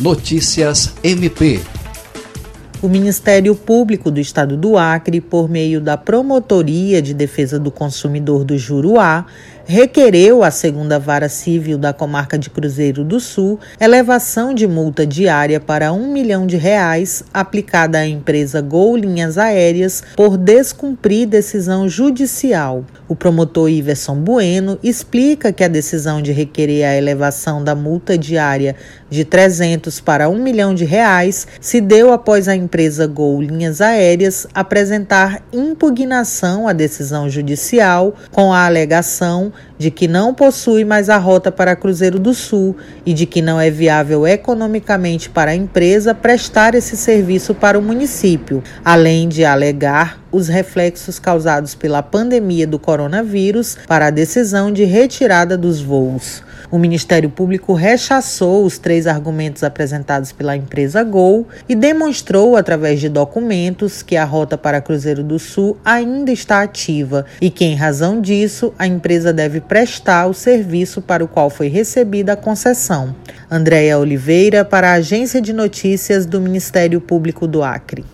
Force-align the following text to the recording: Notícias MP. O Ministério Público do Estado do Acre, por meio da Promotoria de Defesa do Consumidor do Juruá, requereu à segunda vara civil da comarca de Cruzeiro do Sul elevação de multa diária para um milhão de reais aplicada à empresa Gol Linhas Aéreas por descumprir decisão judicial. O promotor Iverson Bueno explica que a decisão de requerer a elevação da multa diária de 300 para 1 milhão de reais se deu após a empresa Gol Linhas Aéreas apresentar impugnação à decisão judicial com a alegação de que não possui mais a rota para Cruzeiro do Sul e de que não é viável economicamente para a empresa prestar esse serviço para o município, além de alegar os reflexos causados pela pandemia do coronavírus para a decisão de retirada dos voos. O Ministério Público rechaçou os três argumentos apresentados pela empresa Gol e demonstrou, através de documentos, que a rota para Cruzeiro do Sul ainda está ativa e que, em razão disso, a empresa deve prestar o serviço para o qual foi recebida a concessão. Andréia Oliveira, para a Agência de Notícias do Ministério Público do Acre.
Notícias 0.00 0.94
MP. 1.02 1.77
O 2.80 2.86
Ministério 2.86 3.56
Público 3.56 4.08
do 4.08 4.20
Estado 4.20 4.56
do 4.56 4.78
Acre, 4.78 5.20
por 5.20 5.48
meio 5.48 5.80
da 5.80 5.96
Promotoria 5.96 7.02
de 7.02 7.12
Defesa 7.12 7.58
do 7.58 7.72
Consumidor 7.72 8.44
do 8.44 8.56
Juruá, 8.56 9.26
requereu 9.68 10.42
à 10.42 10.50
segunda 10.50 10.98
vara 10.98 11.28
civil 11.28 11.76
da 11.76 11.92
comarca 11.92 12.38
de 12.38 12.48
Cruzeiro 12.48 13.04
do 13.04 13.20
Sul 13.20 13.60
elevação 13.78 14.54
de 14.54 14.66
multa 14.66 15.06
diária 15.06 15.60
para 15.60 15.92
um 15.92 16.10
milhão 16.10 16.46
de 16.46 16.56
reais 16.56 17.22
aplicada 17.34 17.98
à 17.98 18.06
empresa 18.06 18.62
Gol 18.62 18.96
Linhas 18.96 19.36
Aéreas 19.36 20.02
por 20.16 20.38
descumprir 20.38 21.28
decisão 21.28 21.86
judicial. 21.86 22.82
O 23.06 23.14
promotor 23.14 23.68
Iverson 23.68 24.16
Bueno 24.16 24.78
explica 24.82 25.52
que 25.52 25.62
a 25.62 25.68
decisão 25.68 26.22
de 26.22 26.32
requerer 26.32 26.86
a 26.86 26.96
elevação 26.96 27.62
da 27.62 27.74
multa 27.74 28.16
diária 28.16 28.74
de 29.10 29.22
300 29.22 30.00
para 30.00 30.30
1 30.30 30.42
milhão 30.42 30.74
de 30.74 30.86
reais 30.86 31.46
se 31.60 31.78
deu 31.78 32.10
após 32.10 32.48
a 32.48 32.56
empresa 32.68 33.06
Gol 33.06 33.40
Linhas 33.40 33.80
Aéreas 33.80 34.46
apresentar 34.52 35.42
impugnação 35.50 36.68
à 36.68 36.74
decisão 36.74 37.30
judicial 37.30 38.14
com 38.30 38.52
a 38.52 38.66
alegação 38.66 39.50
de 39.78 39.90
que 39.90 40.06
não 40.06 40.34
possui 40.34 40.84
mais 40.84 41.08
a 41.08 41.16
rota 41.16 41.50
para 41.50 41.74
Cruzeiro 41.74 42.18
do 42.18 42.34
Sul 42.34 42.76
e 43.06 43.14
de 43.14 43.24
que 43.24 43.40
não 43.40 43.58
é 43.58 43.70
viável 43.70 44.26
economicamente 44.26 45.30
para 45.30 45.52
a 45.52 45.56
empresa 45.56 46.14
prestar 46.14 46.74
esse 46.74 46.94
serviço 46.94 47.54
para 47.54 47.78
o 47.78 47.82
município, 47.82 48.62
além 48.84 49.28
de 49.28 49.46
alegar 49.46 50.20
os 50.30 50.48
reflexos 50.48 51.18
causados 51.18 51.74
pela 51.74 52.02
pandemia 52.02 52.66
do 52.66 52.78
coronavírus 52.78 53.76
para 53.86 54.06
a 54.06 54.10
decisão 54.10 54.72
de 54.72 54.84
retirada 54.84 55.56
dos 55.56 55.80
voos. 55.80 56.42
O 56.70 56.78
Ministério 56.78 57.30
Público 57.30 57.72
rechaçou 57.72 58.64
os 58.64 58.76
três 58.76 59.06
argumentos 59.06 59.64
apresentados 59.64 60.32
pela 60.32 60.54
empresa 60.54 61.02
Gol 61.02 61.46
e 61.66 61.74
demonstrou, 61.74 62.56
através 62.56 63.00
de 63.00 63.08
documentos, 63.08 64.02
que 64.02 64.16
a 64.16 64.24
rota 64.24 64.58
para 64.58 64.80
Cruzeiro 64.80 65.22
do 65.22 65.38
Sul 65.38 65.78
ainda 65.82 66.30
está 66.30 66.62
ativa 66.62 67.24
e 67.40 67.48
que, 67.48 67.64
em 67.64 67.74
razão 67.74 68.20
disso, 68.20 68.74
a 68.78 68.86
empresa 68.86 69.32
deve 69.32 69.60
prestar 69.62 70.26
o 70.26 70.34
serviço 70.34 71.00
para 71.00 71.24
o 71.24 71.28
qual 71.28 71.48
foi 71.48 71.68
recebida 71.68 72.34
a 72.34 72.36
concessão. 72.36 73.14
Andréia 73.50 73.98
Oliveira, 73.98 74.62
para 74.62 74.90
a 74.90 74.94
Agência 74.94 75.40
de 75.40 75.54
Notícias 75.54 76.26
do 76.26 76.38
Ministério 76.38 77.00
Público 77.00 77.46
do 77.46 77.62
Acre. 77.62 78.04